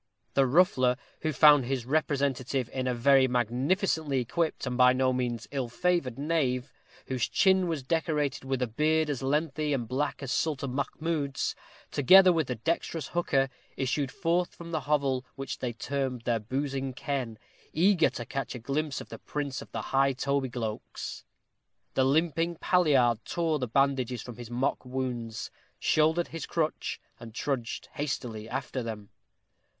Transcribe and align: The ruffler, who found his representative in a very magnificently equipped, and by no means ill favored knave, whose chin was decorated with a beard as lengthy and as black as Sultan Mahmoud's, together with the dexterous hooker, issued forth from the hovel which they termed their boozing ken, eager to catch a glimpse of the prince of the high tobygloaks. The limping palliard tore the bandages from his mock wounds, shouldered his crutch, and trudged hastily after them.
The 0.33 0.47
ruffler, 0.47 0.97
who 1.19 1.31
found 1.31 1.65
his 1.65 1.85
representative 1.85 2.71
in 2.73 2.87
a 2.87 2.93
very 2.95 3.27
magnificently 3.27 4.19
equipped, 4.19 4.65
and 4.65 4.75
by 4.75 4.93
no 4.93 5.13
means 5.13 5.47
ill 5.51 5.69
favored 5.69 6.17
knave, 6.17 6.71
whose 7.05 7.27
chin 7.29 7.67
was 7.67 7.83
decorated 7.83 8.43
with 8.43 8.63
a 8.63 8.67
beard 8.67 9.11
as 9.11 9.21
lengthy 9.21 9.73
and 9.75 9.83
as 9.83 9.87
black 9.87 10.23
as 10.23 10.31
Sultan 10.31 10.73
Mahmoud's, 10.73 11.53
together 11.91 12.33
with 12.33 12.47
the 12.47 12.55
dexterous 12.55 13.09
hooker, 13.09 13.47
issued 13.77 14.11
forth 14.11 14.55
from 14.55 14.71
the 14.71 14.79
hovel 14.89 15.23
which 15.35 15.59
they 15.59 15.71
termed 15.71 16.21
their 16.23 16.39
boozing 16.39 16.93
ken, 16.93 17.37
eager 17.71 18.09
to 18.09 18.25
catch 18.25 18.55
a 18.55 18.57
glimpse 18.57 19.01
of 19.01 19.09
the 19.09 19.19
prince 19.19 19.61
of 19.61 19.71
the 19.71 19.81
high 19.93 20.13
tobygloaks. 20.13 21.25
The 21.93 22.05
limping 22.05 22.55
palliard 22.55 23.23
tore 23.23 23.59
the 23.59 23.67
bandages 23.67 24.23
from 24.23 24.37
his 24.37 24.49
mock 24.49 24.83
wounds, 24.83 25.51
shouldered 25.77 26.29
his 26.29 26.47
crutch, 26.47 26.99
and 27.19 27.35
trudged 27.35 27.89
hastily 27.93 28.49
after 28.49 28.81
them. 28.81 29.11